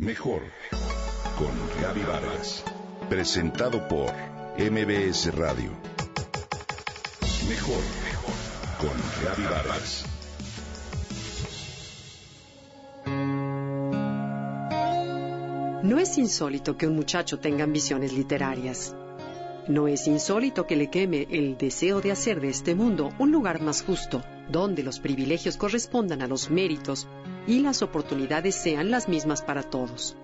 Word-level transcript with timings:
Mejor 0.00 0.40
con 1.36 1.82
Gaby 1.82 2.00
Vargas. 2.04 2.64
Presentado 3.10 3.86
por 3.86 4.10
MBS 4.56 5.34
Radio. 5.34 5.72
Mejor 7.46 7.82
con 8.78 8.96
Gaby 9.22 9.42
Vargas. 9.42 10.04
No 15.82 15.98
es 15.98 16.16
insólito 16.16 16.78
que 16.78 16.86
un 16.86 16.96
muchacho 16.96 17.38
tenga 17.38 17.64
ambiciones 17.64 18.14
literarias. 18.14 18.96
No 19.68 19.86
es 19.86 20.06
insólito 20.06 20.66
que 20.66 20.76
le 20.76 20.88
queme 20.88 21.28
el 21.30 21.58
deseo 21.58 22.00
de 22.00 22.12
hacer 22.12 22.40
de 22.40 22.48
este 22.48 22.74
mundo 22.74 23.12
un 23.18 23.32
lugar 23.32 23.60
más 23.60 23.82
justo, 23.82 24.22
donde 24.50 24.82
los 24.82 24.98
privilegios 24.98 25.58
correspondan 25.58 26.22
a 26.22 26.26
los 26.26 26.48
méritos 26.48 27.06
y 27.46 27.60
las 27.60 27.82
oportunidades 27.82 28.54
sean 28.54 28.90
las 28.90 29.08
mismas 29.08 29.42
para 29.42 29.62
todos. 29.62 30.16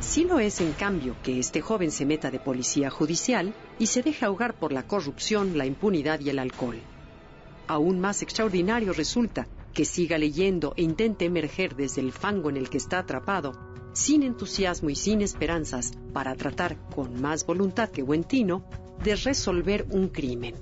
Sí 0.00 0.24
lo 0.24 0.40
es, 0.40 0.60
en 0.60 0.72
cambio, 0.72 1.14
que 1.22 1.38
este 1.38 1.60
joven 1.60 1.90
se 1.90 2.06
meta 2.06 2.30
de 2.30 2.40
policía 2.40 2.90
judicial 2.90 3.54
y 3.78 3.86
se 3.86 4.02
deje 4.02 4.24
ahogar 4.24 4.54
por 4.54 4.72
la 4.72 4.86
corrupción, 4.86 5.56
la 5.56 5.66
impunidad 5.66 6.20
y 6.20 6.30
el 6.30 6.38
alcohol. 6.38 6.80
Aún 7.68 8.00
más 8.00 8.22
extraordinario 8.22 8.92
resulta 8.92 9.46
que 9.72 9.84
siga 9.84 10.18
leyendo 10.18 10.72
e 10.76 10.82
intente 10.82 11.26
emerger 11.26 11.76
desde 11.76 12.00
el 12.00 12.12
fango 12.12 12.50
en 12.50 12.56
el 12.56 12.68
que 12.70 12.78
está 12.78 12.98
atrapado, 12.98 13.52
sin 13.92 14.22
entusiasmo 14.22 14.90
y 14.90 14.96
sin 14.96 15.22
esperanzas, 15.22 15.92
para 16.12 16.34
tratar, 16.34 16.76
con 16.94 17.20
más 17.20 17.46
voluntad 17.46 17.90
que 17.90 18.02
buen 18.02 18.24
tino, 18.24 18.64
de 19.04 19.16
resolver 19.16 19.86
un 19.90 20.08
crimen 20.08 20.54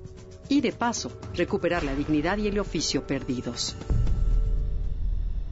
y, 0.48 0.60
de 0.60 0.72
paso, 0.72 1.12
recuperar 1.34 1.84
la 1.84 1.94
dignidad 1.94 2.38
y 2.38 2.48
el 2.48 2.58
oficio 2.58 3.06
perdidos. 3.06 3.76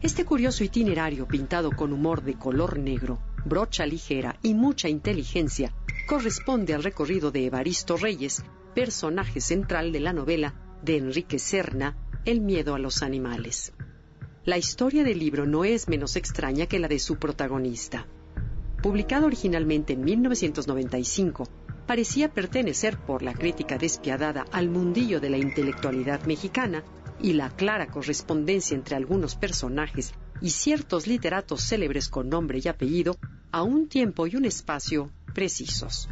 Este 0.07 0.25
curioso 0.25 0.63
itinerario 0.63 1.27
pintado 1.27 1.73
con 1.73 1.93
humor 1.93 2.23
de 2.23 2.35
color 2.35 2.79
negro, 2.79 3.19
brocha 3.45 3.85
ligera 3.85 4.39
y 4.41 4.55
mucha 4.55 4.89
inteligencia 4.89 5.75
corresponde 6.07 6.75
al 6.75 6.85
recorrido 6.85 7.33
de 7.33 7.47
Evaristo 7.47 7.97
Reyes, 7.97 8.45
personaje 8.73 9.41
central 9.41 9.91
de 9.91 9.99
la 9.99 10.13
novela 10.13 10.55
de 10.81 10.99
Enrique 10.99 11.41
Serna, 11.41 11.97
El 12.25 12.41
miedo 12.41 12.77
a 12.77 12.79
los 12.79 13.03
animales. 13.03 13.73
La 14.45 14.57
historia 14.57 15.03
del 15.03 15.19
libro 15.19 15.45
no 15.45 15.65
es 15.65 15.89
menos 15.89 16.15
extraña 16.15 16.67
que 16.67 16.79
la 16.79 16.87
de 16.87 17.01
su 17.01 17.17
protagonista. 17.17 18.07
Publicado 18.81 19.27
originalmente 19.27 19.95
en 19.95 20.05
1995, 20.05 21.49
parecía 21.89 22.33
pertenecer 22.33 22.97
por 22.97 23.23
la 23.23 23.35
crítica 23.35 23.77
despiadada 23.77 24.45
al 24.53 24.69
mundillo 24.69 25.19
de 25.21 25.31
la 25.31 25.39
intelectualidad 25.39 26.25
mexicana 26.27 26.85
y 27.21 27.33
la 27.33 27.51
clara 27.51 27.87
correspondencia 27.87 28.75
entre 28.75 28.97
algunos 28.97 29.35
personajes 29.35 30.13
y 30.41 30.51
ciertos 30.51 31.07
literatos 31.07 31.63
célebres 31.63 32.09
con 32.09 32.29
nombre 32.29 32.61
y 32.63 32.69
apellido 32.69 33.17
a 33.53 33.63
un 33.63 33.89
tiempo 33.89 34.27
y 34.27 34.37
un 34.37 34.45
espacio 34.45 35.11
precisos. 35.35 36.09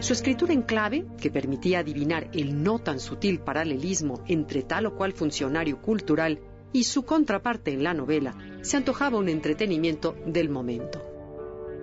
Su 0.00 0.12
escritura 0.12 0.52
en 0.52 0.62
clave, 0.62 1.06
que 1.18 1.30
permitía 1.30 1.78
adivinar 1.78 2.28
el 2.34 2.62
no 2.62 2.78
tan 2.78 3.00
sutil 3.00 3.40
paralelismo 3.40 4.22
entre 4.26 4.62
tal 4.62 4.86
o 4.86 4.96
cual 4.96 5.14
funcionario 5.14 5.80
cultural 5.80 6.40
y 6.74 6.84
su 6.84 7.04
contraparte 7.04 7.72
en 7.72 7.82
la 7.82 7.94
novela, 7.94 8.36
se 8.60 8.76
antojaba 8.76 9.16
un 9.16 9.30
entretenimiento 9.30 10.14
del 10.26 10.50
momento. 10.50 11.02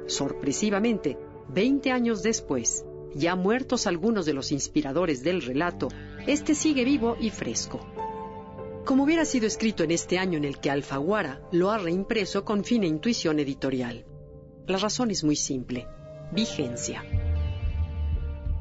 Sorpresivamente, 0.05 1.17
20 1.49 1.91
años 1.91 2.21
después, 2.21 2.85
ya 3.15 3.35
muertos 3.35 3.87
algunos 3.87 4.25
de 4.25 4.33
los 4.33 4.51
inspiradores 4.51 5.23
del 5.23 5.41
relato, 5.41 5.87
este 6.27 6.55
sigue 6.55 6.83
vivo 6.83 7.17
y 7.19 7.29
fresco. 7.29 7.79
Como 8.85 9.03
hubiera 9.03 9.25
sido 9.25 9.47
escrito 9.47 9.83
en 9.83 9.91
este 9.91 10.17
año 10.17 10.37
en 10.37 10.45
el 10.45 10.59
que 10.59 10.69
Alfaguara 10.69 11.41
lo 11.51 11.71
ha 11.71 11.77
reimpreso 11.77 12.45
con 12.45 12.63
fina 12.63 12.85
intuición 12.85 13.39
editorial. 13.39 14.05
La 14.67 14.77
razón 14.77 15.11
es 15.11 15.23
muy 15.23 15.35
simple, 15.35 15.87
vigencia. 16.31 17.03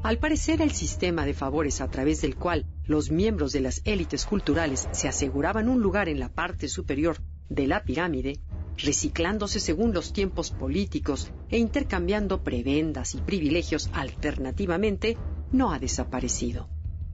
Al 0.03 0.17
parecer, 0.17 0.61
el 0.61 0.71
sistema 0.71 1.25
de 1.25 1.33
favores 1.33 1.79
a 1.81 1.87
través 1.87 2.21
del 2.21 2.35
cual 2.35 2.65
los 2.85 3.11
miembros 3.11 3.51
de 3.51 3.61
las 3.61 3.81
élites 3.85 4.25
culturales 4.25 4.87
se 4.91 5.07
aseguraban 5.07 5.69
un 5.69 5.81
lugar 5.81 6.09
en 6.09 6.19
la 6.19 6.29
parte 6.29 6.67
superior 6.67 7.17
de 7.49 7.67
la 7.67 7.83
pirámide 7.83 8.39
reciclándose 8.77 9.59
según 9.59 9.93
los 9.93 10.13
tiempos 10.13 10.51
políticos 10.51 11.31
e 11.49 11.57
intercambiando 11.57 12.43
prebendas 12.43 13.15
y 13.15 13.19
privilegios 13.19 13.89
alternativamente, 13.93 15.17
no 15.51 15.71
ha 15.71 15.79
desaparecido. 15.79 16.67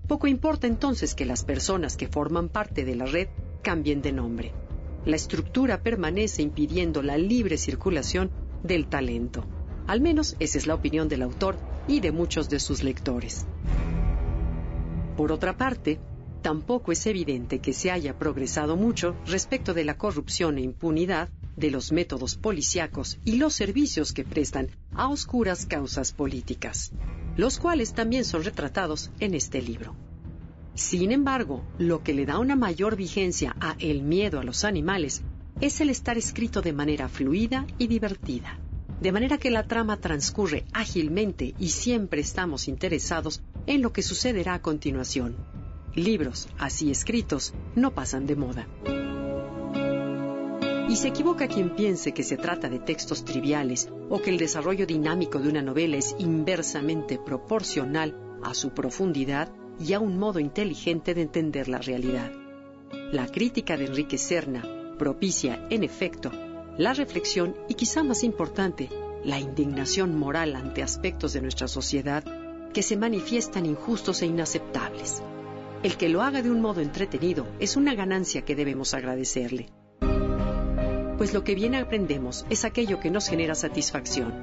Poco 0.07 0.27
importa 0.27 0.67
entonces 0.67 1.13
que 1.15 1.25
las 1.25 1.43
personas 1.43 1.97
que 1.97 2.07
forman 2.07 2.47
parte 2.47 2.85
de 2.85 2.95
la 2.95 3.05
red 3.05 3.27
cambien 3.61 4.01
de 4.01 4.13
nombre. 4.13 4.53
La 5.05 5.17
estructura 5.17 5.81
permanece 5.83 6.41
impidiendo 6.41 7.01
la 7.03 7.17
libre 7.17 7.57
circulación 7.57 8.31
del 8.63 8.87
talento. 8.87 9.45
Al 9.85 9.99
menos 9.99 10.37
esa 10.39 10.57
es 10.57 10.65
la 10.65 10.75
opinión 10.75 11.09
del 11.09 11.21
autor 11.23 11.57
y 11.87 11.99
de 11.99 12.13
muchos 12.13 12.49
de 12.49 12.59
sus 12.59 12.83
lectores. 12.83 13.45
Por 15.17 15.33
otra 15.33 15.57
parte, 15.57 15.99
tampoco 16.41 16.93
es 16.93 17.05
evidente 17.05 17.59
que 17.59 17.73
se 17.73 17.91
haya 17.91 18.17
progresado 18.17 18.77
mucho 18.77 19.15
respecto 19.25 19.73
de 19.73 19.83
la 19.83 19.97
corrupción 19.97 20.57
e 20.57 20.61
impunidad 20.61 21.29
de 21.57 21.71
los 21.71 21.91
métodos 21.91 22.35
policíacos 22.35 23.19
y 23.25 23.35
los 23.35 23.53
servicios 23.53 24.13
que 24.13 24.23
prestan 24.23 24.69
a 24.93 25.09
oscuras 25.09 25.65
causas 25.65 26.13
políticas, 26.13 26.91
los 27.35 27.59
cuales 27.59 27.93
también 27.93 28.23
son 28.23 28.43
retratados 28.43 29.11
en 29.19 29.33
este 29.33 29.61
libro. 29.61 29.95
Sin 30.75 31.11
embargo, 31.11 31.65
lo 31.79 32.03
que 32.03 32.13
le 32.13 32.25
da 32.27 32.37
una 32.37 32.55
mayor 32.55 32.95
vigencia 32.95 33.55
a 33.59 33.75
El 33.79 34.03
miedo 34.03 34.39
a 34.39 34.43
los 34.43 34.63
animales 34.63 35.23
es 35.59 35.81
el 35.81 35.89
estar 35.89 36.17
escrito 36.19 36.61
de 36.61 36.71
manera 36.71 37.09
fluida 37.09 37.65
y 37.79 37.87
divertida, 37.87 38.59
de 39.01 39.11
manera 39.11 39.39
que 39.39 39.49
la 39.49 39.67
trama 39.67 39.97
transcurre 39.97 40.65
ágilmente 40.73 41.55
y 41.57 41.69
siempre 41.69 42.21
estamos 42.21 42.67
interesados 42.67 43.41
en 43.65 43.81
lo 43.81 43.91
que 43.91 44.03
sucederá 44.03 44.53
a 44.53 44.61
continuación. 44.61 45.35
Libros 45.95 46.47
así 46.59 46.91
escritos 46.91 47.55
no 47.75 47.95
pasan 47.95 48.27
de 48.27 48.35
moda. 48.35 48.67
Y 50.89 50.95
se 50.95 51.09
equivoca 51.09 51.49
quien 51.49 51.75
piense 51.75 52.13
que 52.13 52.23
se 52.23 52.37
trata 52.37 52.69
de 52.69 52.79
textos 52.79 53.25
triviales 53.25 53.89
o 54.09 54.21
que 54.21 54.29
el 54.29 54.37
desarrollo 54.37 54.85
dinámico 54.85 55.37
de 55.37 55.49
una 55.49 55.61
novela 55.61 55.97
es 55.97 56.15
inversamente 56.17 57.19
proporcional 57.19 58.17
a 58.41 58.53
su 58.53 58.69
profundidad 58.69 59.51
y 59.85 59.91
a 59.91 59.99
un 59.99 60.17
modo 60.17 60.39
inteligente 60.39 61.13
de 61.13 61.23
entender 61.23 61.67
la 61.67 61.79
realidad. 61.79 62.31
La 63.11 63.27
crítica 63.27 63.75
de 63.75 63.87
Enrique 63.87 64.17
Serna 64.17 64.63
propicia, 64.97 65.67
en 65.69 65.83
efecto, 65.83 66.31
la 66.77 66.93
reflexión 66.93 67.53
y 67.67 67.73
quizá 67.73 68.01
más 68.03 68.23
importante, 68.23 68.89
la 69.25 69.41
indignación 69.41 70.17
moral 70.17 70.55
ante 70.55 70.83
aspectos 70.83 71.33
de 71.33 71.41
nuestra 71.41 71.67
sociedad 71.67 72.23
que 72.73 72.81
se 72.81 72.95
manifiestan 72.95 73.65
injustos 73.65 74.21
e 74.21 74.27
inaceptables. 74.27 75.21
El 75.83 75.97
que 75.97 76.07
lo 76.07 76.21
haga 76.21 76.41
de 76.41 76.49
un 76.49 76.61
modo 76.61 76.79
entretenido 76.79 77.45
es 77.59 77.75
una 77.75 77.93
ganancia 77.93 78.43
que 78.43 78.55
debemos 78.55 78.93
agradecerle 78.93 79.69
pues 81.17 81.33
lo 81.33 81.43
que 81.43 81.55
bien 81.55 81.75
aprendemos 81.75 82.45
es 82.49 82.63
aquello 82.63 82.99
que 82.99 83.09
nos 83.09 83.27
genera 83.27 83.55
satisfacción. 83.55 84.33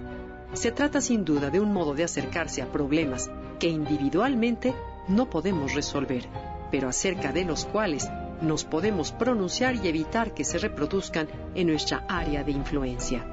Se 0.55 0.73
trata 0.73 1.01
sin 1.01 1.25
duda 1.25 1.51
de 1.51 1.61
un 1.61 1.73
modo 1.73 1.95
de 1.95 2.05
acercarse 2.05 2.63
a 2.63 2.71
problemas 2.71 3.31
que 3.59 3.69
individualmente 3.69 4.75
no 5.09 5.31
podemos 5.31 5.75
resolver, 5.75 6.25
pero 6.71 6.89
acerca 6.89 7.33
de 7.33 7.45
los 7.45 7.65
cuales 7.65 8.09
nos 8.41 8.65
podemos 8.65 9.13
pronunciar 9.13 9.77
y 9.77 9.89
evitar 9.89 10.35
que 10.35 10.45
se 10.45 10.59
reproduzcan 10.59 11.29
en 11.55 11.69
nuestra 11.69 12.05
área 12.09 12.43
de 12.43 12.53
influencia. 12.53 13.25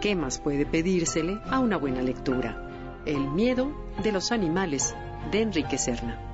¿Qué 0.00 0.14
más 0.14 0.38
puede 0.38 0.66
pedírsele 0.66 1.40
a 1.50 1.60
una 1.60 1.76
buena 1.76 2.02
lectura? 2.02 3.02
El 3.06 3.30
miedo 3.30 3.72
de 4.02 4.12
los 4.12 4.32
animales 4.32 4.94
de 5.30 5.42
Enrique 5.42 5.78
Serna. 5.78 6.33